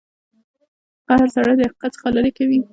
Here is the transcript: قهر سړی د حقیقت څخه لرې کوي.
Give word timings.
قهر 1.07 1.27
سړی 1.35 1.53
د 1.57 1.61
حقیقت 1.67 1.91
څخه 1.95 2.07
لرې 2.15 2.31
کوي. 2.37 2.59